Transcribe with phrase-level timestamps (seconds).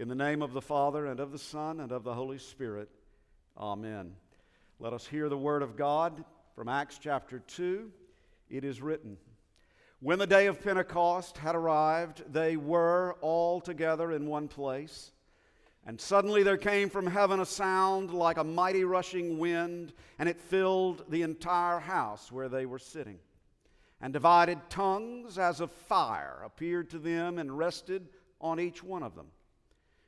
[0.00, 2.88] In the name of the Father, and of the Son, and of the Holy Spirit.
[3.54, 4.14] Amen.
[4.78, 7.92] Let us hear the word of God from Acts chapter 2.
[8.48, 9.18] It is written
[10.00, 15.12] When the day of Pentecost had arrived, they were all together in one place.
[15.84, 20.40] And suddenly there came from heaven a sound like a mighty rushing wind, and it
[20.40, 23.18] filled the entire house where they were sitting.
[24.00, 28.08] And divided tongues as of fire appeared to them and rested
[28.40, 29.26] on each one of them.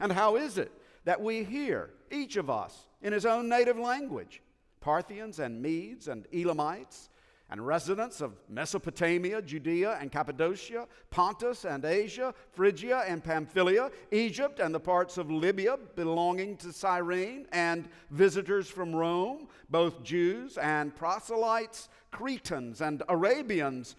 [0.00, 0.72] And how is it
[1.04, 4.42] that we hear, each of us, in his own native language?
[4.80, 7.08] Parthians and Medes and Elamites
[7.50, 14.74] and residents of Mesopotamia, Judea and Cappadocia, Pontus and Asia, Phrygia and Pamphylia, Egypt and
[14.74, 21.88] the parts of Libya belonging to Cyrene, and visitors from Rome, both Jews and proselytes,
[22.10, 23.96] Cretans and Arabians.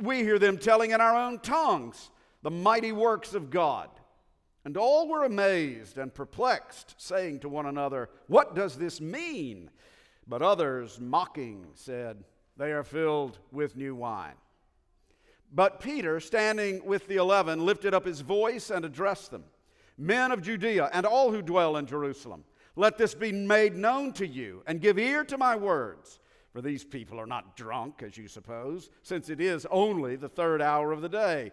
[0.00, 2.10] We hear them telling in our own tongues
[2.42, 3.90] the mighty works of God.
[4.66, 9.70] And all were amazed and perplexed, saying to one another, What does this mean?
[10.26, 12.24] But others, mocking, said,
[12.56, 14.34] They are filled with new wine.
[15.52, 19.44] But Peter, standing with the eleven, lifted up his voice and addressed them
[19.96, 22.42] Men of Judea and all who dwell in Jerusalem,
[22.74, 26.18] let this be made known to you, and give ear to my words.
[26.56, 30.62] For these people are not drunk, as you suppose, since it is only the third
[30.62, 31.52] hour of the day.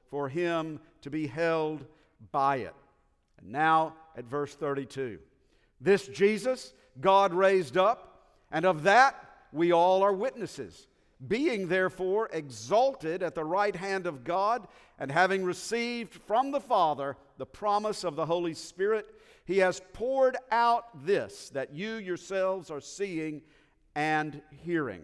[0.11, 1.83] for him to be held
[2.31, 2.75] by it.
[3.39, 5.17] And now at verse 32.
[5.79, 9.15] This Jesus God raised up, and of that
[9.51, 10.87] we all are witnesses.
[11.27, 14.67] Being therefore exalted at the right hand of God,
[14.99, 19.07] and having received from the Father the promise of the Holy Spirit,
[19.45, 23.41] he has poured out this that you yourselves are seeing
[23.95, 25.03] and hearing.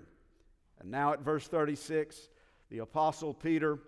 [0.79, 2.29] And now at verse 36,
[2.69, 3.79] the Apostle Peter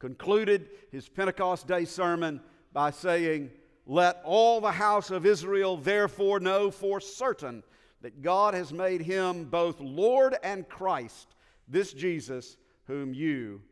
[0.00, 2.40] concluded his Pentecost Day sermon
[2.72, 3.50] by saying,
[3.86, 7.62] Let all the house of Israel therefore know for certain
[8.00, 11.34] that God has made him both Lord and Christ,
[11.68, 12.56] this Jesus
[12.86, 13.62] whom you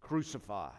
[0.00, 0.72] crucified.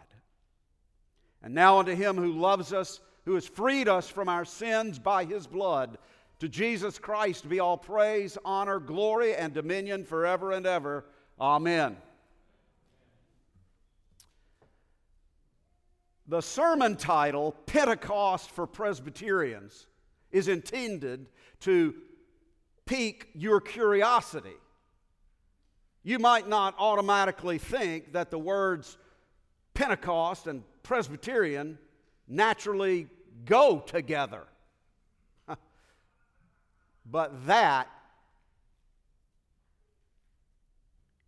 [1.42, 5.24] And now unto him who loves us, who has freed us from our sins by
[5.24, 5.96] his blood,
[6.40, 11.06] to Jesus Christ be all praise, honor, glory, and dominion forever and ever.
[11.40, 11.96] Amen.
[16.30, 19.88] The sermon title, Pentecost for Presbyterians,
[20.30, 21.26] is intended
[21.62, 21.92] to
[22.86, 24.54] pique your curiosity.
[26.04, 28.96] You might not automatically think that the words
[29.74, 31.78] Pentecost and Presbyterian
[32.28, 33.08] naturally
[33.44, 34.44] go together.
[37.06, 37.88] but that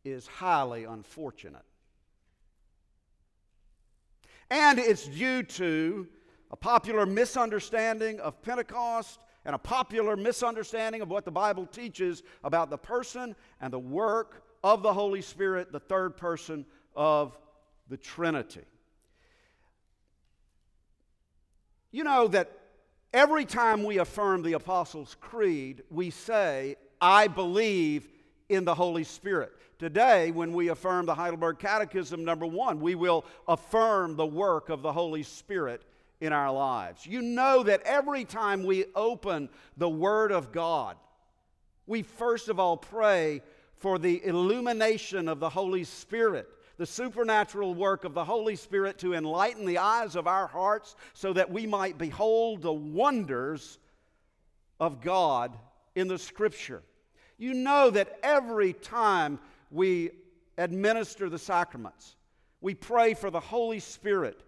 [0.05, 1.65] is highly unfortunate.
[4.53, 6.07] And it's due to
[6.51, 12.69] a popular misunderstanding of Pentecost and a popular misunderstanding of what the Bible teaches about
[12.69, 17.35] the person and the work of the Holy Spirit, the third person of
[17.89, 18.67] the Trinity.
[21.91, 22.51] You know that
[23.15, 28.07] every time we affirm the Apostles' Creed, we say, I believe
[28.53, 29.53] in the Holy Spirit.
[29.79, 34.83] Today, when we affirm the Heidelberg Catechism, number one, we will affirm the work of
[34.83, 35.83] the Holy Spirit
[36.21, 37.05] in our lives.
[37.05, 40.97] You know that every time we open the Word of God,
[41.87, 43.43] we first of all pray
[43.77, 49.15] for the illumination of the Holy Spirit, the supernatural work of the Holy Spirit to
[49.15, 53.79] enlighten the eyes of our hearts so that we might behold the wonders
[54.79, 55.57] of God
[55.97, 56.83] in the Scripture.
[57.43, 59.41] You know that every time
[59.73, 60.11] we
[60.59, 62.15] administer the sacraments,
[62.61, 64.45] we pray for the Holy Spirit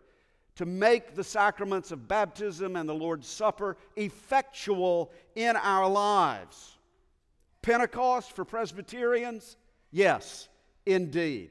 [0.54, 6.78] to make the sacraments of baptism and the Lord's Supper effectual in our lives.
[7.62, 9.56] Pentecost for Presbyterians?
[9.90, 10.48] Yes,
[10.86, 11.50] indeed.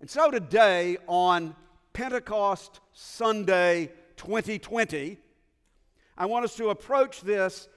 [0.00, 1.54] And so today, on
[1.92, 5.16] Pentecost Sunday 2020,
[6.18, 7.68] I want us to approach this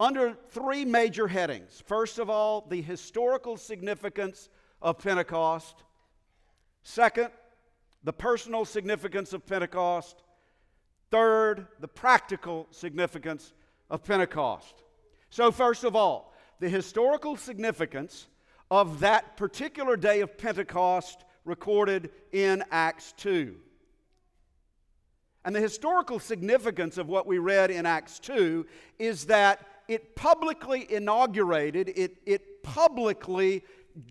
[0.00, 1.82] under three major headings.
[1.86, 4.48] First of all, the historical significance
[4.80, 5.84] of Pentecost.
[6.82, 7.28] Second,
[8.02, 10.22] the personal significance of Pentecost.
[11.10, 13.52] Third, the practical significance
[13.90, 14.82] of Pentecost.
[15.28, 18.26] So, first of all, the historical significance
[18.70, 23.54] of that particular day of Pentecost recorded in Acts 2.
[25.44, 28.66] And the historical significance of what we read in Acts 2
[28.98, 33.64] is that it publicly inaugurated, it, it publicly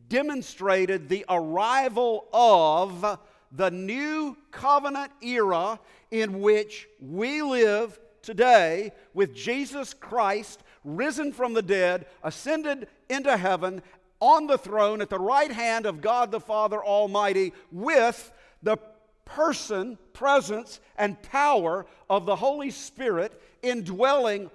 [0.09, 3.17] demonstrated the arrival of
[3.53, 5.79] the new covenant era
[6.11, 13.81] in which we live today with Jesus Christ risen from the dead, ascended into heaven,
[14.19, 18.75] on the throne at the right hand of God the Father Almighty, with the
[19.23, 24.49] person, presence, and power of the Holy Spirit indwelling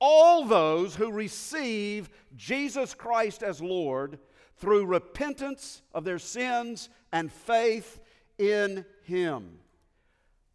[0.00, 4.18] all those who receive Jesus Christ as Lord
[4.56, 8.00] through repentance of their sins and faith
[8.38, 9.58] in Him.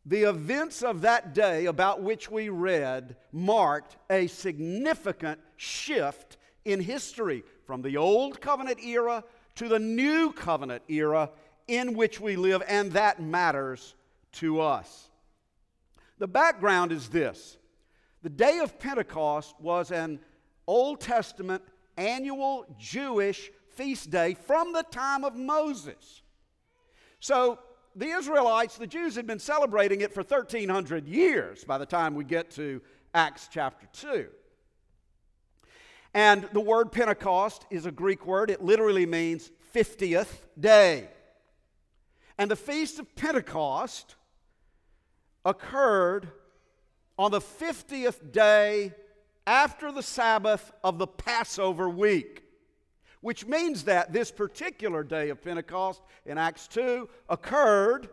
[0.05, 7.43] The events of that day about which we read marked a significant shift in history
[7.65, 9.23] from the Old Covenant era
[9.55, 11.29] to the New Covenant era
[11.67, 13.95] in which we live, and that matters
[14.33, 15.09] to us.
[16.17, 17.57] The background is this
[18.23, 20.19] the day of Pentecost was an
[20.65, 21.61] Old Testament
[21.97, 26.21] annual Jewish feast day from the time of Moses.
[27.19, 27.59] So
[27.95, 32.23] the Israelites, the Jews, had been celebrating it for 1,300 years by the time we
[32.23, 32.81] get to
[33.13, 34.29] Acts chapter 2.
[36.13, 41.09] And the word Pentecost is a Greek word, it literally means 50th day.
[42.37, 44.15] And the Feast of Pentecost
[45.43, 46.31] occurred
[47.17, 48.93] on the 50th day
[49.45, 52.43] after the Sabbath of the Passover week,
[53.21, 58.09] which means that this particular day of Pentecost in Acts 2 occurred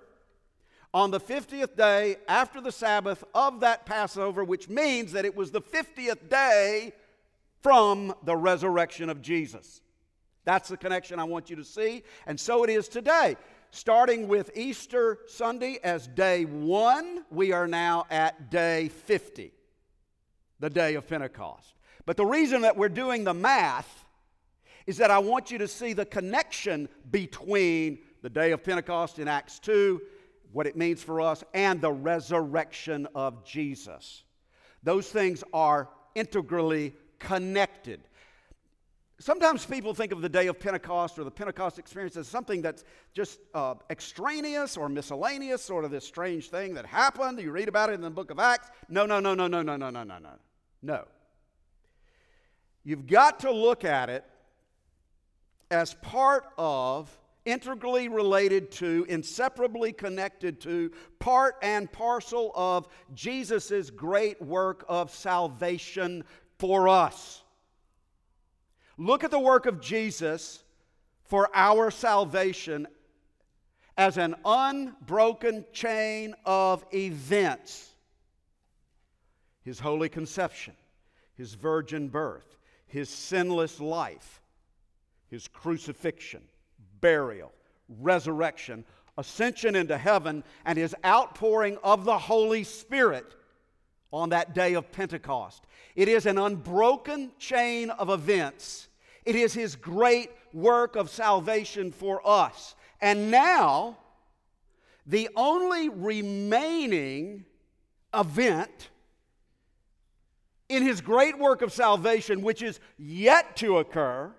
[0.93, 5.50] on the 50th day after the Sabbath of that Passover, which means that it was
[5.50, 6.93] the 50th day
[7.62, 9.82] from the resurrection of Jesus.
[10.44, 12.03] That's the connection I want you to see.
[12.26, 13.37] And so it is today
[13.70, 19.52] starting with Easter Sunday as day one, we are now at day 50,
[20.58, 21.75] the day of Pentecost.
[22.06, 24.05] But the reason that we're doing the math
[24.87, 29.28] is that I want you to see the connection between the day of Pentecost in
[29.28, 30.00] Acts 2,
[30.52, 34.25] what it means for us, and the resurrection of Jesus.
[34.82, 38.00] Those things are integrally connected.
[39.20, 42.84] Sometimes people think of the day of Pentecost or the Pentecost experience as something that's
[43.12, 47.39] just uh, extraneous or miscellaneous, sort of this strange thing that happened.
[47.39, 48.70] You read about it in the book of Acts.
[48.89, 50.31] No, no, no, no, no, no, no, no, no, no.
[50.81, 51.05] No.
[52.82, 54.24] You've got to look at it
[55.70, 64.41] as part of, integrally related to, inseparably connected to, part and parcel of Jesus' great
[64.41, 66.24] work of salvation
[66.58, 67.43] for us.
[69.01, 70.63] Look at the work of Jesus
[71.25, 72.87] for our salvation
[73.97, 77.95] as an unbroken chain of events
[79.63, 80.75] His holy conception,
[81.33, 84.43] His virgin birth, His sinless life,
[85.29, 86.43] His crucifixion,
[87.01, 87.55] burial,
[87.89, 88.85] resurrection,
[89.17, 93.35] ascension into heaven, and His outpouring of the Holy Spirit
[94.13, 95.65] on that day of Pentecost.
[95.97, 98.89] It is an unbroken chain of events
[99.31, 102.75] it is His great work of salvation for us.
[103.01, 103.96] And now,
[105.06, 107.44] the only remaining
[108.13, 108.91] event
[110.69, 114.32] in His great work of salvation, which is yet to occur,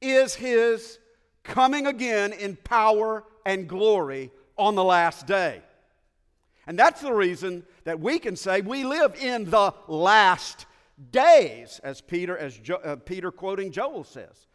[0.00, 0.98] is His
[1.42, 5.60] coming again in power and glory on the last day.
[6.66, 10.64] And that's the reason that we can say we live in the last
[11.10, 14.46] days, as Peter, as jo- uh, Peter quoting Joel says.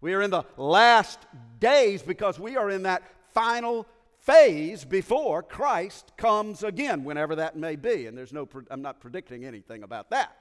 [0.00, 1.20] We are in the last
[1.60, 3.86] days because we are in that final
[4.20, 8.06] phase before Christ comes again, whenever that may be.
[8.06, 10.36] And there's no, I'm not predicting anything about that.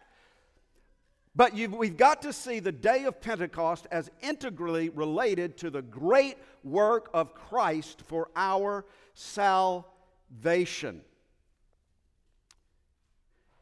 [1.36, 6.38] But we've got to see the day of Pentecost as integrally related to the great
[6.64, 11.02] work of Christ for our salvation.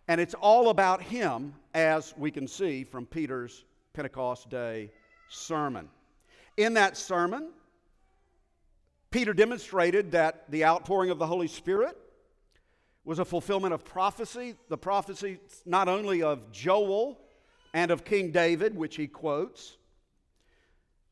[0.07, 4.91] And it's all about Him, as we can see from Peter's Pentecost Day
[5.29, 5.89] sermon.
[6.57, 7.49] In that sermon,
[9.09, 11.97] Peter demonstrated that the outpouring of the Holy Spirit
[13.03, 17.19] was a fulfillment of prophecy, the prophecy not only of Joel
[17.73, 19.77] and of King David, which he quotes,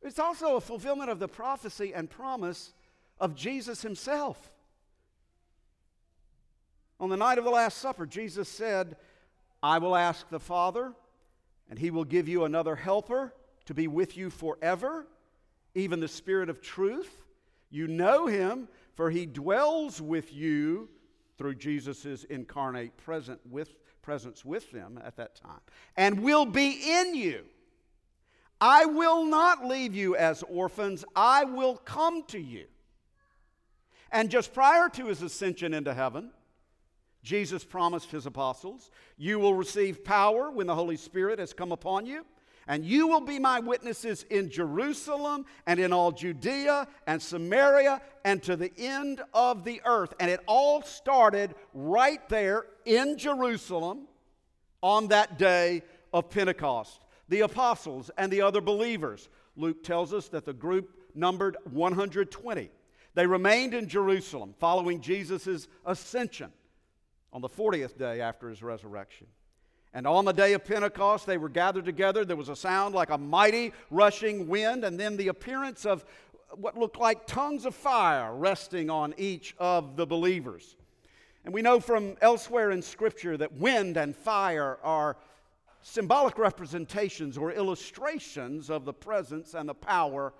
[0.01, 2.73] it's also a fulfillment of the prophecy and promise
[3.19, 4.51] of Jesus himself.
[6.99, 8.95] On the night of the Last Supper, Jesus said,
[9.61, 10.93] I will ask the Father,
[11.69, 13.33] and he will give you another helper
[13.65, 15.07] to be with you forever,
[15.75, 17.23] even the Spirit of truth
[17.69, 20.89] you know him, for he dwells with you
[21.37, 25.61] through Jesus' incarnate present with, presence with them at that time,
[25.95, 27.45] and will be in you.
[28.59, 32.65] I will not leave you as orphans, I will come to you.
[34.11, 36.31] And just prior to his ascension into heaven,
[37.23, 42.05] Jesus promised his apostles, You will receive power when the Holy Spirit has come upon
[42.05, 42.25] you
[42.69, 48.43] and you will be my witnesses in Jerusalem and in all Judea and Samaria and
[48.43, 50.13] to the end of the earth.
[50.19, 54.07] And it all started right there in Jerusalem
[54.83, 55.81] on that day
[56.13, 57.01] of Pentecost.
[57.27, 59.29] The apostles and the other believers.
[59.55, 62.69] Luke tells us that the group numbered 120.
[63.15, 66.51] They remained in Jerusalem following Jesus' ascension
[67.33, 69.27] on the 40th day after his resurrection.
[69.93, 72.23] And on the day of Pentecost, they were gathered together.
[72.23, 76.05] There was a sound like a mighty rushing wind, and then the appearance of
[76.55, 80.75] what looked like tongues of fire resting on each of the believers.
[81.45, 85.17] And we know from elsewhere in Scripture that wind and fire are
[85.81, 90.33] symbolic representations or illustrations of the presence and the power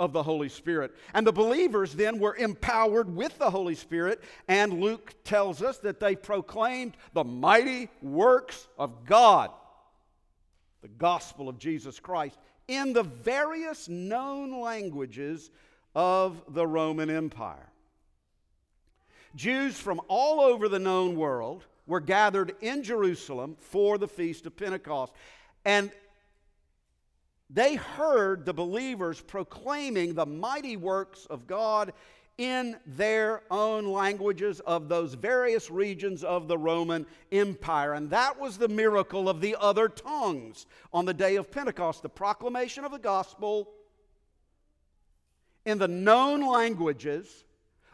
[0.00, 0.94] of the Holy Spirit.
[1.12, 6.00] And the believers then were empowered with the Holy Spirit, and Luke tells us that
[6.00, 9.50] they proclaimed the mighty works of God,
[10.82, 15.50] the gospel of Jesus Christ, in the various known languages
[15.94, 17.70] of the Roman Empire.
[19.36, 24.56] Jews from all over the known world were gathered in Jerusalem for the Feast of
[24.56, 25.12] Pentecost.
[25.64, 25.90] And
[27.50, 31.92] they heard the believers proclaiming the mighty works of God
[32.36, 37.92] in their own languages of those various regions of the Roman Empire.
[37.92, 42.08] And that was the miracle of the other tongues on the day of Pentecost the
[42.08, 43.70] proclamation of the gospel
[45.64, 47.44] in the known languages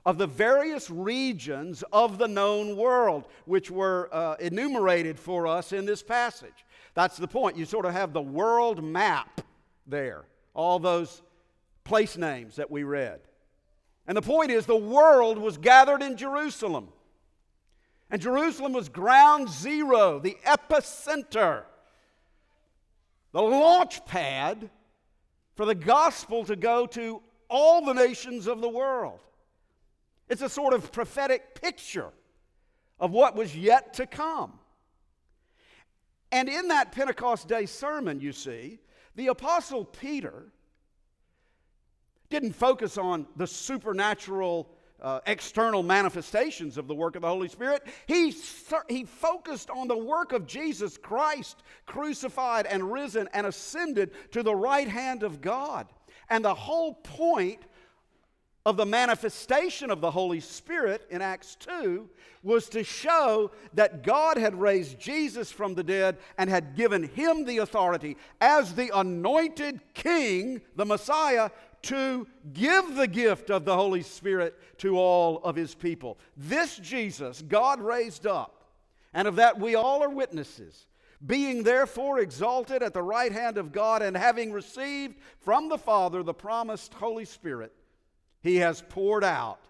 [0.07, 5.85] of the various regions of the known world, which were uh, enumerated for us in
[5.85, 6.65] this passage.
[6.95, 7.57] That's the point.
[7.57, 9.41] You sort of have the world map
[9.87, 11.23] there, all those
[11.85, 13.21] place names that we read.
[14.07, 16.89] And the point is, the world was gathered in Jerusalem.
[18.11, 21.63] And Jerusalem was ground zero, the epicenter,
[23.33, 24.69] the launch pad
[25.55, 29.21] for the gospel to go to all the nations of the world.
[30.29, 32.11] It's a sort of prophetic picture
[32.99, 34.60] of what was yet to come.
[36.33, 38.79] And in that Pentecost Day sermon, you see,
[39.17, 40.53] the Apostle Peter
[42.29, 44.71] didn't focus on the supernatural
[45.03, 47.83] uh, external manifestations of the work of the Holy Spirit.
[48.07, 48.35] He,
[48.89, 54.55] he focused on the work of Jesus Christ, crucified and risen and ascended to the
[54.55, 55.89] right hand of God.
[56.29, 57.61] And the whole point
[58.67, 62.09] of the manifestation of the Holy Spirit in Acts 2
[62.43, 67.45] was to show that God had raised Jesus from the dead and had given him
[67.45, 71.51] the authority as the anointed king, the Messiah,
[71.83, 76.19] to give the gift of the Holy Spirit to all of his people.
[76.37, 78.65] This Jesus God raised up,
[79.15, 80.87] and of that we all are witnesses.
[81.27, 86.23] Being therefore exalted at the right hand of God and having received from the Father
[86.23, 87.73] the promised Holy Spirit,
[88.43, 89.61] he has poured out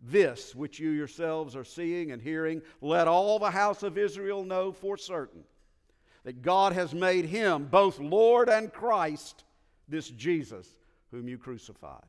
[0.00, 2.62] this which you yourselves are seeing and hearing.
[2.80, 5.42] Let all the house of Israel know for certain
[6.24, 9.44] that God has made him both Lord and Christ,
[9.88, 10.68] this Jesus
[11.10, 12.02] whom you crucified.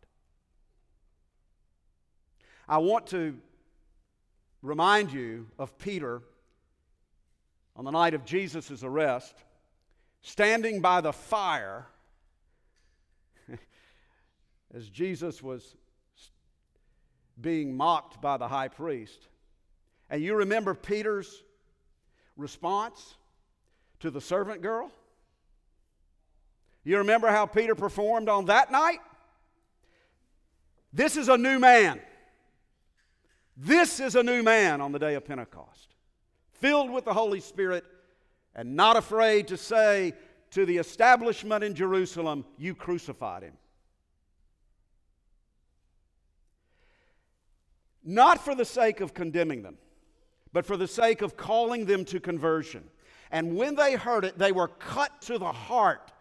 [2.67, 3.38] I want to
[4.61, 6.21] remind you of Peter
[7.75, 9.33] on the night of Jesus' arrest,
[10.21, 11.88] standing by the fire
[14.73, 15.75] as Jesus was
[17.39, 19.27] being mocked by the high priest.
[20.10, 21.43] And you remember Peter's
[22.36, 23.15] response
[24.00, 24.91] to the servant girl?
[26.84, 29.00] You remember how Peter performed on that night?
[30.91, 32.00] This is a new man.
[33.55, 35.93] This is a new man on the day of Pentecost,
[36.53, 37.84] filled with the Holy Spirit
[38.55, 40.13] and not afraid to say
[40.51, 43.53] to the establishment in Jerusalem, You crucified him.
[48.09, 49.77] Not for the sake of condemning them,
[50.51, 52.89] but for the sake of calling them to conversion.
[53.29, 56.11] And when they heard it, they were cut to the heart.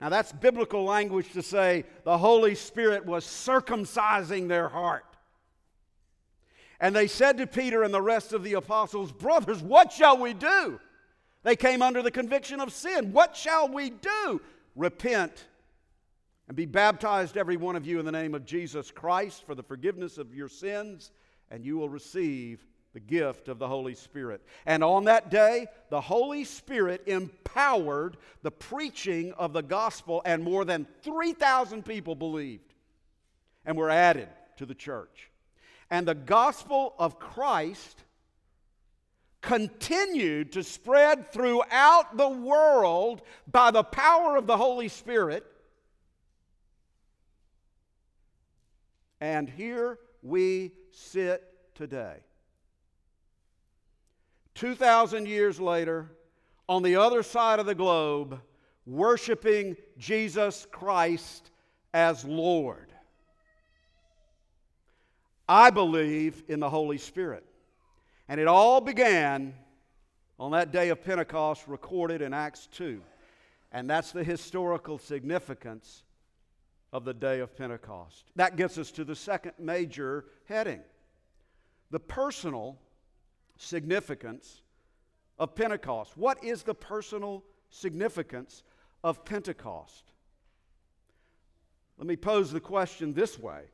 [0.00, 5.04] Now, that's biblical language to say the Holy Spirit was circumcising their heart.
[6.78, 10.34] And they said to Peter and the rest of the apostles, Brothers, what shall we
[10.34, 10.78] do?
[11.42, 13.12] They came under the conviction of sin.
[13.12, 14.40] What shall we do?
[14.76, 15.46] Repent
[16.46, 19.62] and be baptized, every one of you, in the name of Jesus Christ for the
[19.64, 21.10] forgiveness of your sins,
[21.52, 24.42] and you will receive the gift of the Holy Spirit.
[24.66, 30.64] And on that day, the Holy Spirit empowered the preaching of the gospel, and more
[30.64, 32.74] than 3,000 people believed
[33.64, 35.30] and were added to the church
[35.92, 38.02] and the gospel of Christ
[39.42, 45.44] continued to spread throughout the world by the power of the Holy Spirit.
[49.20, 51.42] And here we sit
[51.74, 52.16] today.
[54.54, 56.10] 2,000 years later,
[56.68, 58.40] on the other side of the globe,
[58.86, 61.50] worshiping Jesus Christ
[61.92, 62.92] as Lord.
[65.48, 67.44] I believe in the Holy Spirit.
[68.28, 69.54] And it all began
[70.38, 73.02] on that day of Pentecost recorded in Acts 2.
[73.72, 76.04] And that's the historical significance
[76.92, 78.30] of the day of Pentecost.
[78.36, 80.80] That gets us to the second major heading
[81.90, 82.78] the personal
[83.58, 84.62] significance
[85.38, 86.16] of Pentecost.
[86.16, 88.62] What is the personal significance
[89.04, 90.12] of Pentecost?
[91.98, 93.64] Let me pose the question this way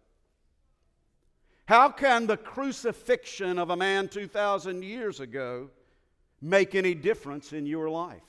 [1.67, 5.69] how can the crucifixion of a man 2,000 years ago
[6.41, 8.23] make any difference in your life?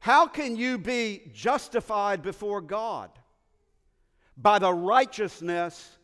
[0.00, 3.10] How can you be justified before God
[4.36, 5.98] by the righteousness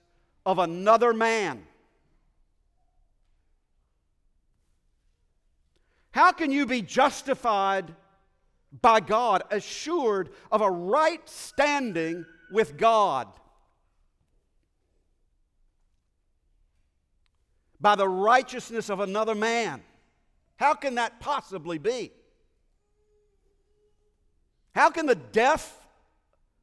[0.44, 1.66] of another man?
[6.12, 7.94] How can you be justified
[8.80, 13.28] by God, assured of a right standing with God?
[17.80, 19.82] by the righteousness of another man.
[20.56, 22.12] How can that possibly be?
[24.76, 25.86] How can the death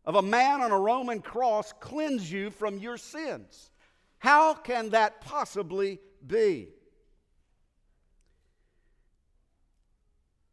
[0.05, 3.71] of a man on a Roman cross cleanse you from your sins?
[4.19, 6.67] How can that possibly be?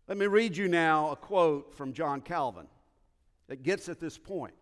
[0.08, 2.66] Let me read you now a quote from John Calvin
[3.48, 4.54] that gets at this point.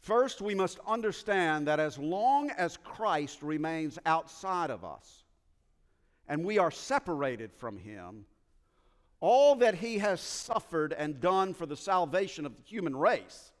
[0.00, 5.24] First, we must understand that as long as Christ remains outside of us
[6.26, 8.24] and we are separated from Him,
[9.20, 13.52] all that He has suffered and done for the salvation of the human race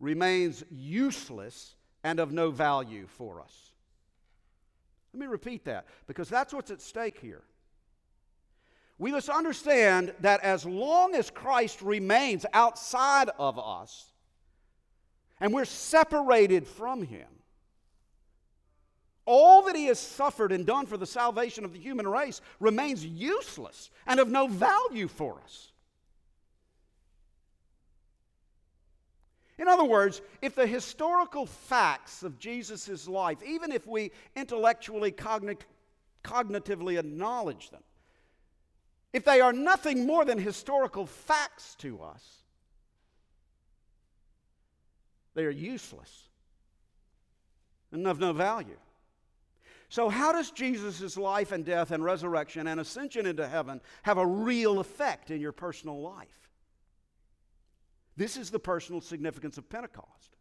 [0.00, 3.70] remains useless and of no value for us.
[5.12, 7.42] Let me repeat that because that's what's at stake here.
[8.98, 14.12] We must understand that as long as Christ remains outside of us,
[15.40, 17.26] and we're separated from Him.
[19.26, 23.04] All that He has suffered and done for the salvation of the human race remains
[23.04, 25.72] useless and of no value for us.
[29.58, 35.56] In other words, if the historical facts of Jesus' life, even if we intellectually, cogn-
[36.24, 37.82] cognitively acknowledge them,
[39.12, 42.42] if they are nothing more than historical facts to us,
[45.34, 46.28] they are useless
[47.92, 48.76] and of no value.
[49.94, 54.26] So, how does Jesus' life and death and resurrection and ascension into heaven have a
[54.26, 56.50] real effect in your personal life?
[58.16, 60.34] This is the personal significance of Pentecost.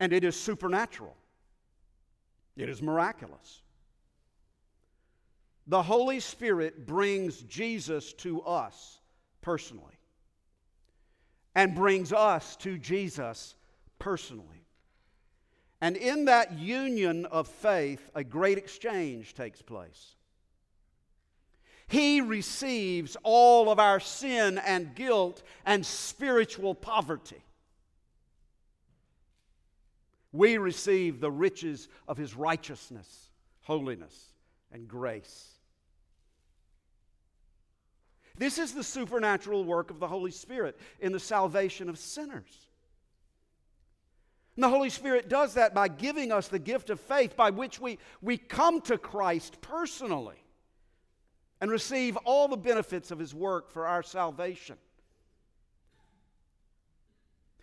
[0.00, 1.16] And it is supernatural,
[2.58, 3.62] it is miraculous
[5.66, 9.00] the Holy Spirit brings Jesus to us
[9.40, 9.97] personally.
[11.54, 13.54] And brings us to Jesus
[13.98, 14.64] personally.
[15.80, 20.16] And in that union of faith, a great exchange takes place.
[21.86, 27.42] He receives all of our sin and guilt and spiritual poverty.
[30.32, 33.30] We receive the riches of His righteousness,
[33.62, 34.34] holiness,
[34.70, 35.57] and grace.
[38.38, 42.68] This is the supernatural work of the Holy Spirit in the salvation of sinners.
[44.54, 47.80] And the Holy Spirit does that by giving us the gift of faith by which
[47.80, 50.42] we, we come to Christ personally
[51.60, 54.76] and receive all the benefits of His work for our salvation.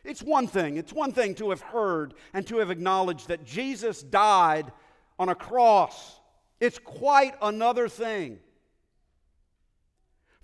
[0.03, 4.03] It's one thing, it's one thing to have heard and to have acknowledged that Jesus
[4.03, 4.71] died
[5.17, 6.19] on a cross.
[6.59, 8.39] It's quite another thing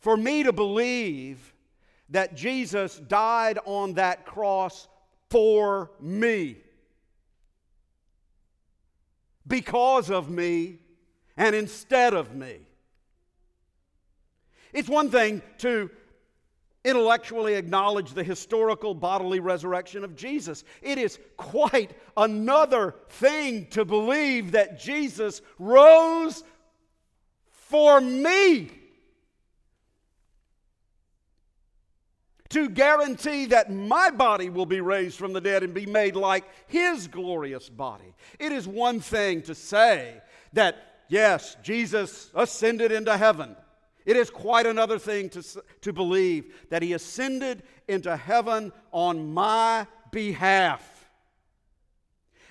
[0.02, 1.54] for me to believe
[2.10, 4.88] that Jesus died on that cross
[5.30, 6.58] for me,
[9.48, 10.80] because of me,
[11.38, 12.58] and instead of me.
[14.74, 15.90] It's one thing to
[16.84, 20.64] intellectually acknowledge the historical bodily resurrection of Jesus.
[20.82, 26.44] It is quite another thing to believe that Jesus rose
[27.52, 28.72] for me.
[32.52, 36.44] To guarantee that my body will be raised from the dead and be made like
[36.68, 38.14] his glorious body.
[38.40, 40.22] It is one thing to say
[40.54, 40.76] that,
[41.08, 43.56] yes, Jesus ascended into heaven.
[44.06, 45.44] It is quite another thing to,
[45.82, 51.10] to believe that he ascended into heaven on my behalf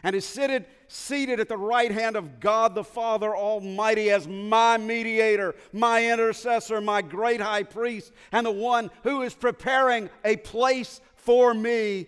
[0.02, 4.76] and is seated, seated at the right hand of God the Father Almighty as my
[4.76, 11.00] mediator, my intercessor, my great high priest, and the one who is preparing a place
[11.14, 12.06] for me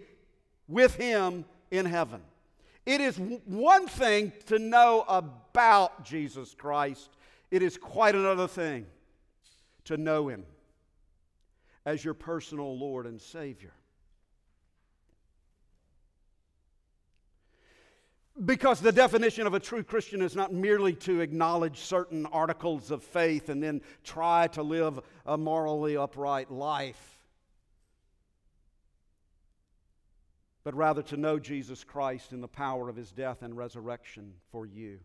[0.66, 2.20] with him in heaven.
[2.84, 7.10] It is one thing to know about Jesus Christ,
[7.50, 8.86] it is quite another thing
[9.84, 10.44] to know Him
[11.84, 13.72] as your personal Lord and Savior.
[18.44, 23.02] Because the definition of a true Christian is not merely to acknowledge certain articles of
[23.02, 27.18] faith and then try to live a morally upright life,
[30.64, 34.64] but rather to know Jesus Christ in the power of his death and resurrection for
[34.64, 35.00] you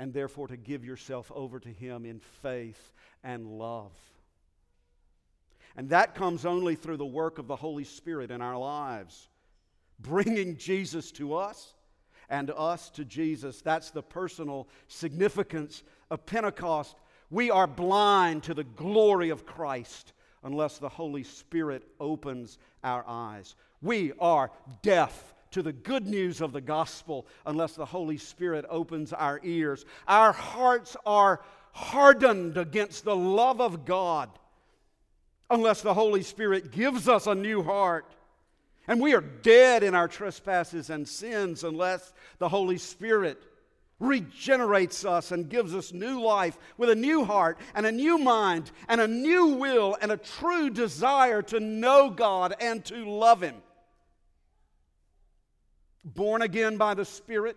[0.00, 3.92] and therefore to give yourself over to Him in faith and love.
[5.76, 9.28] And that comes only through the work of the Holy Spirit in our lives,
[9.98, 11.74] bringing Jesus to us
[12.30, 13.60] and us to Jesus.
[13.60, 16.96] That's the personal significance of Pentecost.
[17.30, 20.12] We are blind to the glory of Christ
[20.42, 23.56] unless the Holy Spirit opens our eyes.
[23.82, 24.50] We are
[24.82, 29.84] deaf to the good news of the gospel unless the Holy Spirit opens our ears.
[30.06, 31.40] Our hearts are
[31.72, 34.30] hardened against the love of God
[35.50, 38.06] unless the Holy Spirit gives us a new heart.
[38.90, 43.40] And we are dead in our trespasses and sins unless the Holy Spirit
[44.00, 48.72] regenerates us and gives us new life with a new heart and a new mind
[48.88, 53.54] and a new will and a true desire to know God and to love Him
[56.04, 57.56] born again by the Spirit.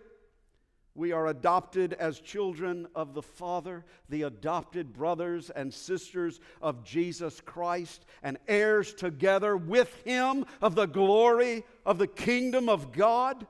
[0.96, 7.40] We are adopted as children of the Father, the adopted brothers and sisters of Jesus
[7.40, 13.44] Christ, and heirs together with Him of the glory of the kingdom of God.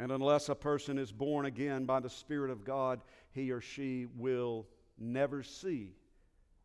[0.00, 4.06] And unless a person is born again by the Spirit of God, he or she
[4.16, 4.66] will
[4.98, 5.94] never see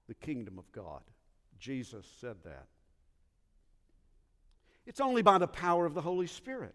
[0.08, 1.02] the kingdom of God.
[1.60, 2.66] Jesus said that.
[4.88, 6.74] It's only by the power of the Holy Spirit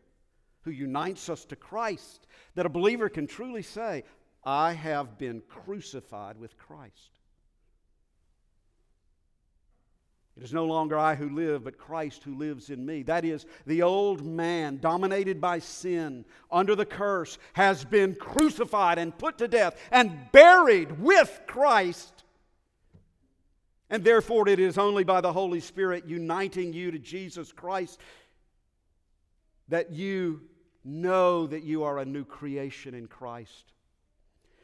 [0.62, 4.04] who unites us to Christ that a believer can truly say,
[4.44, 7.10] I have been crucified with Christ.
[10.36, 13.02] It is no longer I who live, but Christ who lives in me.
[13.02, 19.16] That is, the old man, dominated by sin, under the curse, has been crucified and
[19.16, 22.20] put to death and buried with Christ
[23.90, 27.98] and therefore, it is only by the Holy Spirit uniting you to Jesus Christ
[29.68, 30.42] that you
[30.84, 33.72] know that you are a new creation in Christ.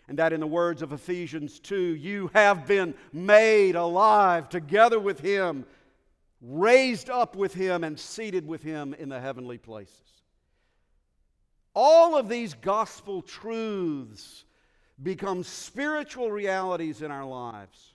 [0.09, 5.19] And that, in the words of Ephesians 2, you have been made alive together with
[5.21, 5.67] Him,
[6.41, 10.01] raised up with Him, and seated with Him in the heavenly places.
[11.75, 14.45] All of these gospel truths
[15.03, 17.93] become spiritual realities in our lives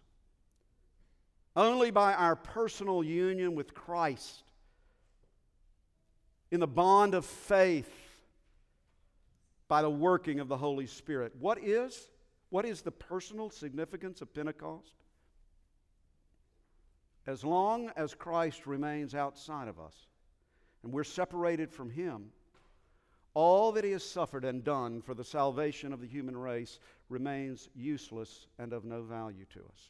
[1.56, 4.44] Only by our personal union with Christ,
[6.50, 7.92] in the bond of faith,
[9.72, 11.32] by the working of the Holy Spirit.
[11.40, 12.10] What is?
[12.50, 14.96] What is the personal significance of Pentecost?
[17.26, 19.96] As long as Christ remains outside of us
[20.84, 22.34] and we're separated from Him,
[23.34, 27.70] all that He has suffered and done for the salvation of the human race remains
[27.74, 29.90] useless and of no value to us.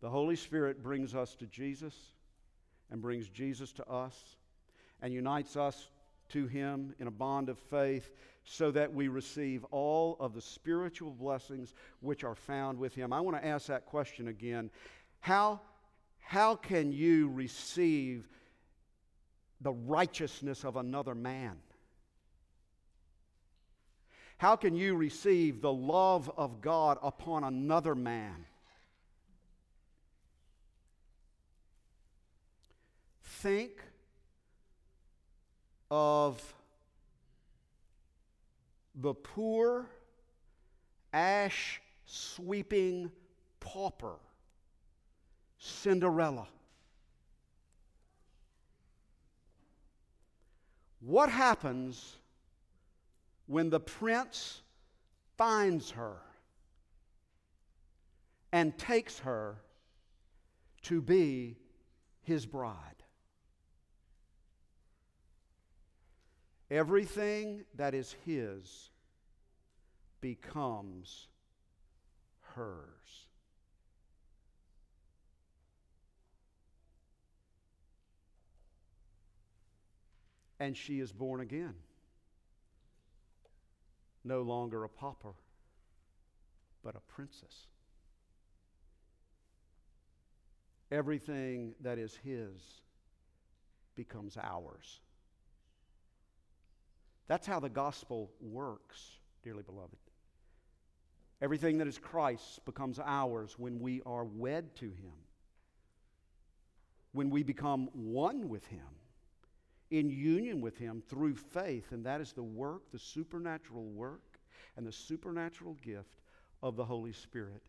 [0.00, 1.94] The Holy Spirit brings us to Jesus
[2.90, 4.36] and brings Jesus to us
[5.02, 5.90] and unites us
[6.30, 8.10] to Him in a bond of faith
[8.44, 13.12] so that we receive all of the spiritual blessings which are found with Him.
[13.12, 14.70] I want to ask that question again.
[15.20, 15.60] How,
[16.20, 18.28] how can you receive
[19.60, 21.56] the righteousness of another man?
[24.38, 28.46] How can you receive the love of God upon another man?
[33.24, 33.82] Think
[35.90, 36.54] of
[38.94, 39.86] the poor,
[41.12, 43.10] ash sweeping
[43.60, 44.16] pauper,
[45.58, 46.48] Cinderella.
[51.00, 52.16] What happens
[53.46, 54.62] when the prince
[55.36, 56.16] finds her
[58.52, 59.56] and takes her
[60.82, 61.56] to be
[62.22, 62.97] his bride?
[66.70, 68.90] Everything that is his
[70.20, 71.28] becomes
[72.54, 73.26] hers.
[80.60, 81.74] And she is born again.
[84.24, 85.32] No longer a pauper,
[86.82, 87.66] but a princess.
[90.90, 92.82] Everything that is his
[93.94, 95.00] becomes ours.
[97.28, 99.96] That's how the gospel works, dearly beloved.
[101.40, 105.12] Everything that is Christ's becomes ours when we are wed to Him,
[107.12, 108.80] when we become one with Him,
[109.90, 111.92] in union with Him through faith.
[111.92, 114.40] And that is the work, the supernatural work,
[114.76, 116.20] and the supernatural gift
[116.62, 117.62] of the Holy Spirit.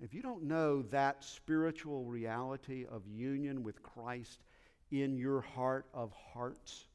[0.00, 4.44] If you don't know that spiritual reality of union with Christ
[4.90, 6.86] in your heart of hearts,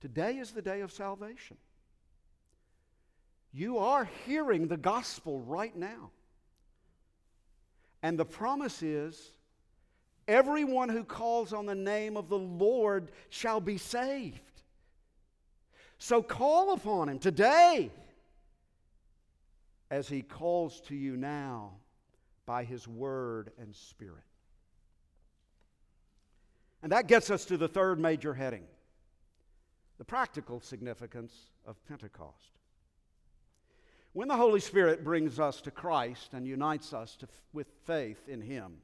[0.00, 1.56] Today is the day of salvation.
[3.52, 6.10] You are hearing the gospel right now.
[8.02, 9.32] And the promise is
[10.28, 14.40] everyone who calls on the name of the Lord shall be saved.
[15.98, 17.90] So call upon him today
[19.90, 21.72] as he calls to you now
[22.46, 24.22] by his word and spirit.
[26.82, 28.62] And that gets us to the third major heading
[29.98, 31.34] the practical significance
[31.66, 32.58] of Pentecost.
[34.12, 38.40] When the Holy Spirit brings us to Christ and unites us to, with faith in
[38.40, 38.78] Him,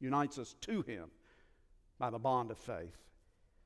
[0.00, 1.10] unites us to Him
[1.98, 2.96] by the bond of faith,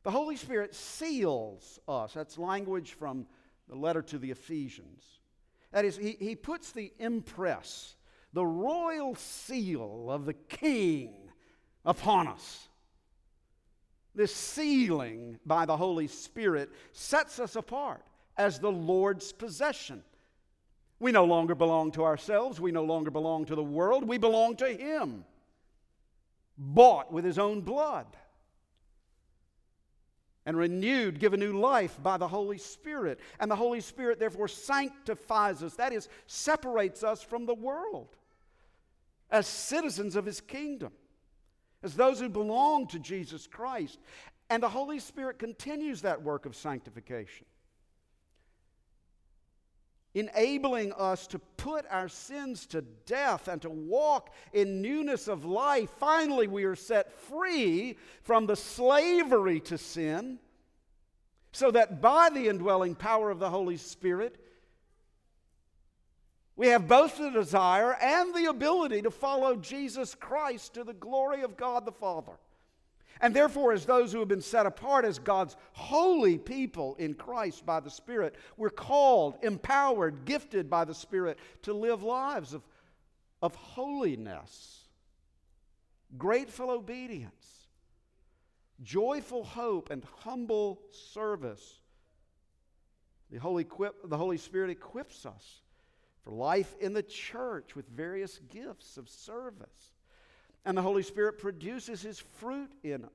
[0.02, 2.14] the Holy Spirit seals us.
[2.14, 3.26] That's language from
[3.68, 5.02] the letter to the Ephesians.
[5.72, 7.96] That is, He, he puts the impress,
[8.32, 11.12] the royal seal of the King
[11.84, 12.68] upon us.
[14.14, 18.04] This sealing by the Holy Spirit sets us apart
[18.36, 20.02] as the Lord's possession.
[20.98, 22.60] We no longer belong to ourselves.
[22.60, 24.04] We no longer belong to the world.
[24.04, 25.24] We belong to Him,
[26.58, 28.06] bought with His own blood
[30.44, 33.20] and renewed, given new life by the Holy Spirit.
[33.38, 35.74] And the Holy Spirit, therefore, sanctifies us.
[35.76, 38.08] That is, separates us from the world
[39.30, 40.92] as citizens of His kingdom
[41.82, 43.98] as those who belong to Jesus Christ.
[44.48, 47.46] And the Holy Spirit continues that work of sanctification,
[50.14, 55.88] enabling us to put our sins to death and to walk in newness of life.
[56.00, 60.40] Finally, we are set free from the slavery to sin,
[61.52, 64.39] so that by the indwelling power of the Holy Spirit,
[66.60, 71.40] we have both the desire and the ability to follow Jesus Christ to the glory
[71.40, 72.32] of God the Father.
[73.22, 77.64] And therefore, as those who have been set apart as God's holy people in Christ
[77.64, 82.60] by the Spirit, we're called, empowered, gifted by the Spirit to live lives of,
[83.40, 84.80] of holiness,
[86.18, 87.68] grateful obedience,
[88.82, 91.80] joyful hope, and humble service
[93.30, 95.62] The Holy, equip, the Holy Spirit equips us
[96.22, 99.92] for life in the church with various gifts of service.
[100.64, 103.06] And the Holy Spirit produces His fruit in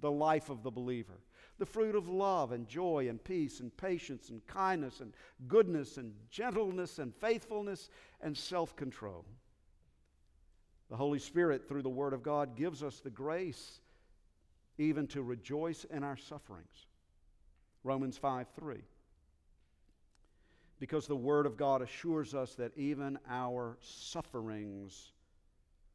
[0.00, 1.20] the life of the believer
[1.58, 5.12] the fruit of love and joy and peace and patience and kindness and
[5.46, 7.90] goodness and gentleness and faithfulness
[8.20, 9.24] and self control.
[10.90, 13.80] The Holy Spirit, through the Word of God, gives us the grace
[14.78, 16.86] even to rejoice in our sufferings.
[17.84, 18.76] Romans 5 3.
[20.80, 25.12] Because the Word of God assures us that even our sufferings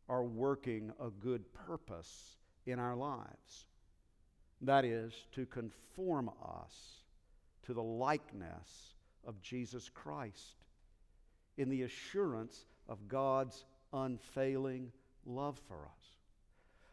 [0.07, 3.65] are working a good purpose in our lives.
[4.61, 7.03] That is, to conform us
[7.63, 8.95] to the likeness
[9.27, 10.63] of Jesus Christ
[11.57, 14.91] in the assurance of God's unfailing
[15.25, 16.07] love for us.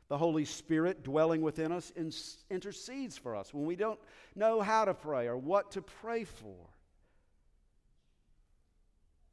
[0.09, 1.93] The Holy Spirit dwelling within us
[2.51, 3.99] intercedes for us when we don't
[4.35, 6.57] know how to pray or what to pray for.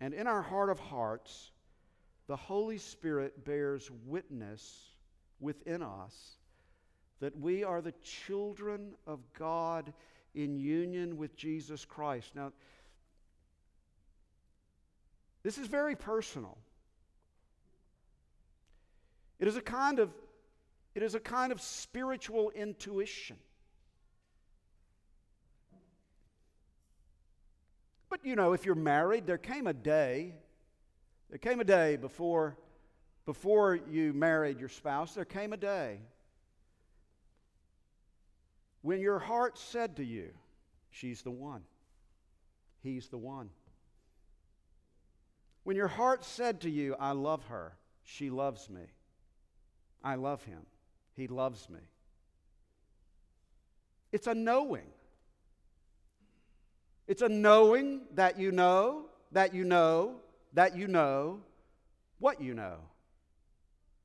[0.03, 1.51] And in our heart of hearts,
[2.27, 4.89] the Holy Spirit bears witness
[5.39, 6.35] within us
[7.21, 9.93] that we are the children of God
[10.35, 12.35] in union with Jesus Christ.
[12.35, 12.51] Now,
[15.41, 16.57] this is very personal.
[19.39, 20.09] It is a kind of
[20.95, 23.37] it is a kind of spiritual intuition.
[28.13, 30.35] But you know, if you're married, there came a day,
[31.31, 32.55] there came a day before,
[33.25, 35.97] before you married your spouse, there came a day
[38.83, 40.29] when your heart said to you,
[40.91, 41.63] She's the one,
[42.83, 43.49] He's the one.
[45.63, 47.73] When your heart said to you, I love her,
[48.03, 48.83] she loves me,
[50.03, 50.67] I love him,
[51.15, 51.79] he loves me.
[54.11, 54.92] It's a knowing.
[57.07, 60.15] It's a knowing that you know, that you know,
[60.53, 61.41] that you know
[62.19, 62.77] what you know.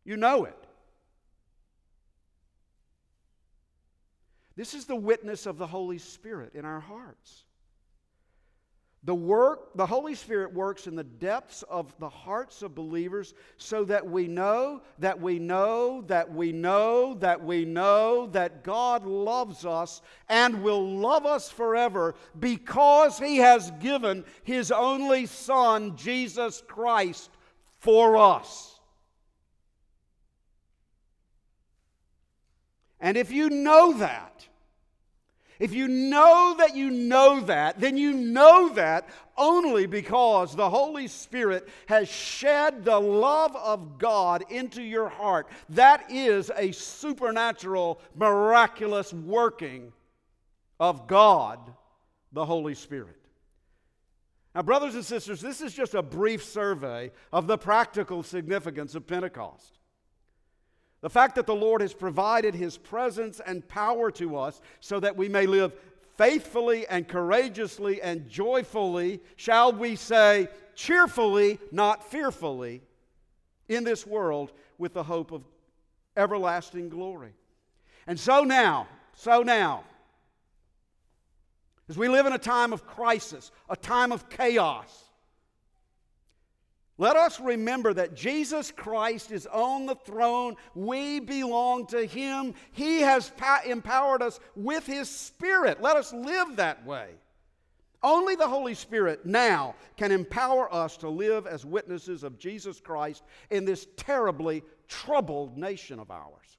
[0.04, 0.56] You know it.
[4.56, 7.44] This is the witness of the Holy Spirit in our hearts.
[9.04, 13.84] The work, the Holy Spirit works in the depths of the hearts of believers so
[13.84, 19.64] that we know, that we know, that we know, that we know that God loves
[19.64, 27.30] us and will love us forever because He has given His only Son, Jesus Christ,
[27.78, 28.80] for us.
[32.98, 34.47] And if you know that,
[35.58, 41.08] if you know that you know that, then you know that only because the Holy
[41.08, 45.48] Spirit has shed the love of God into your heart.
[45.70, 49.92] That is a supernatural, miraculous working
[50.78, 51.58] of God,
[52.32, 53.16] the Holy Spirit.
[54.54, 59.06] Now, brothers and sisters, this is just a brief survey of the practical significance of
[59.06, 59.77] Pentecost.
[61.00, 65.16] The fact that the Lord has provided His presence and power to us so that
[65.16, 65.72] we may live
[66.16, 72.82] faithfully and courageously and joyfully, shall we say, cheerfully, not fearfully,
[73.68, 75.44] in this world with the hope of
[76.16, 77.32] everlasting glory.
[78.06, 79.84] And so now, so now,
[81.88, 85.04] as we live in a time of crisis, a time of chaos,
[86.98, 90.56] let us remember that Jesus Christ is on the throne.
[90.74, 92.54] We belong to Him.
[92.72, 93.32] He has
[93.64, 95.80] empowered us with His Spirit.
[95.80, 97.10] Let us live that way.
[98.02, 103.22] Only the Holy Spirit now can empower us to live as witnesses of Jesus Christ
[103.50, 106.57] in this terribly troubled nation of ours.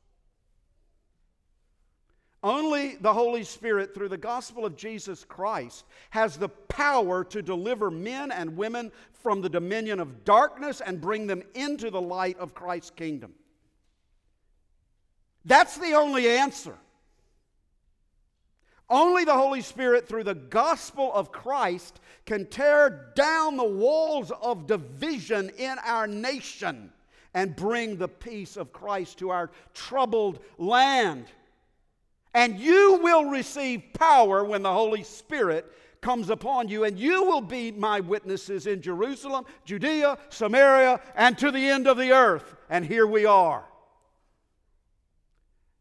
[2.42, 7.92] Only the Holy Spirit, through the gospel of Jesus Christ, has the power to deliver
[7.92, 12.54] men and women from the dominion of darkness and bring them into the light of
[12.54, 13.34] Christ's kingdom.
[15.44, 16.78] That's the only answer.
[18.90, 24.66] Only the Holy Spirit, through the gospel of Christ, can tear down the walls of
[24.66, 26.92] division in our nation
[27.34, 31.26] and bring the peace of Christ to our troubled land.
[32.40, 35.70] And you will receive power when the Holy Spirit
[36.00, 41.52] comes upon you, and you will be my witnesses in Jerusalem, Judea, Samaria, and to
[41.52, 42.56] the end of the earth.
[42.70, 43.66] And here we are.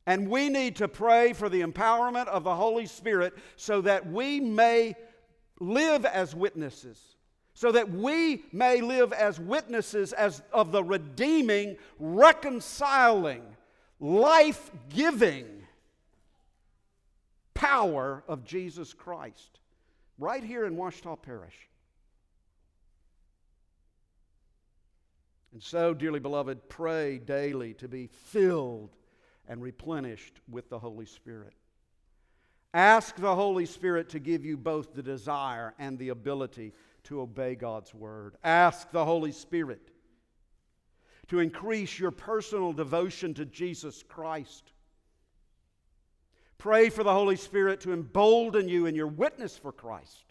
[0.04, 4.40] And we need to pray for the empowerment of the Holy Spirit so that we
[4.40, 4.96] may
[5.60, 7.00] live as witnesses,
[7.54, 13.44] so that we may live as witnesses as of the redeeming, reconciling,
[14.00, 15.57] life giving
[17.58, 19.58] power of Jesus Christ
[20.16, 21.68] right here in Ouachita Parish.
[25.52, 28.94] And so, dearly beloved, pray daily to be filled
[29.48, 31.54] and replenished with the Holy Spirit.
[32.74, 37.56] Ask the Holy Spirit to give you both the desire and the ability to obey
[37.56, 38.36] God's word.
[38.44, 39.90] Ask the Holy Spirit
[41.26, 44.70] to increase your personal devotion to Jesus Christ.
[46.58, 50.24] Pray for the Holy Spirit to embolden you in your witness for Christ.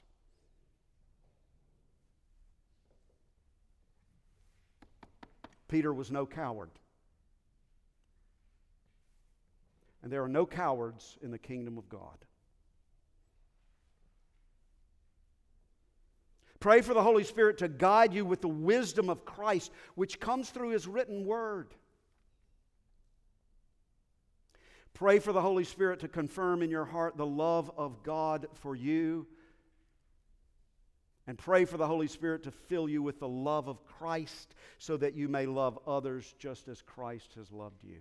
[5.69, 6.69] Peter was no coward.
[10.03, 12.17] And there are no cowards in the kingdom of God.
[16.59, 20.49] Pray for the Holy Spirit to guide you with the wisdom of Christ, which comes
[20.49, 21.73] through His written word.
[24.97, 28.75] Pray for the Holy Spirit to confirm in your heart the love of God for
[28.75, 29.27] you.
[31.27, 34.97] And pray for the Holy Spirit to fill you with the love of Christ so
[34.97, 37.99] that you may love others just as Christ has loved you.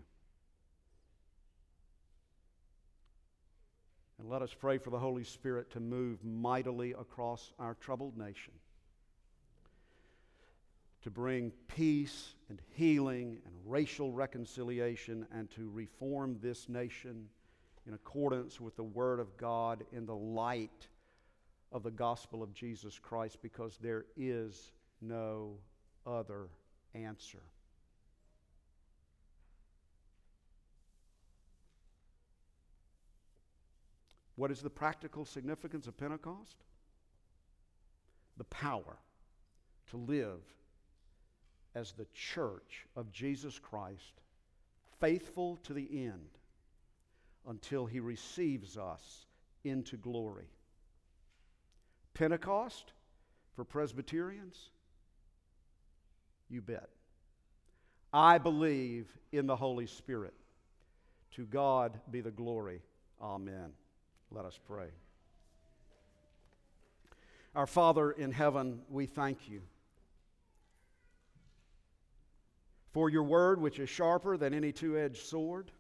[4.19, 8.55] And let us pray for the Holy Spirit to move mightily across our troubled nation,
[11.03, 17.29] to bring peace and healing and racial reconciliation, and to reform this nation
[17.87, 20.89] in accordance with the Word of God in the light
[21.73, 25.59] of the gospel of Jesus Christ, because there is no
[26.05, 26.49] other
[26.95, 27.43] answer.
[34.37, 36.57] What is the practical significance of Pentecost?
[38.37, 38.99] The power
[39.91, 40.41] to live
[41.77, 44.23] as the church of Jesus Christ,
[44.99, 46.39] faithful to the end
[47.47, 49.27] until he receives us
[49.63, 50.49] into glory.
[52.15, 52.95] Pentecost
[53.55, 54.71] for Presbyterians?
[56.49, 56.89] You bet.
[58.11, 60.33] I believe in the Holy Spirit.
[61.33, 62.81] To God be the glory.
[63.21, 63.73] Amen.
[64.31, 64.89] Let us pray.
[67.55, 69.61] Our Father in heaven, we thank you
[72.97, 75.71] for your word, which is sharper than any two edged sword,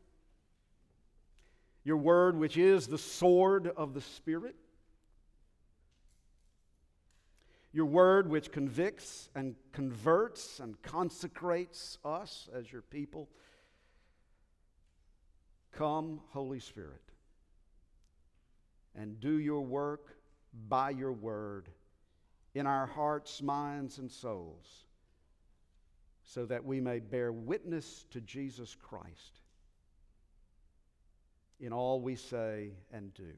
[1.82, 4.54] your word, which is the sword of the Spirit,
[7.72, 13.30] your word, which convicts and converts and consecrates us as your people.
[15.72, 17.00] Come, Holy Spirit
[18.94, 20.18] and do your work
[20.68, 21.70] by your word
[22.54, 24.85] in our hearts, minds, and souls,
[26.26, 29.40] so that we may bear witness to Jesus Christ
[31.60, 33.32] in all we say and do.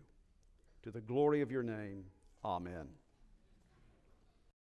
[0.82, 2.04] To the glory of your name,
[2.44, 2.88] amen.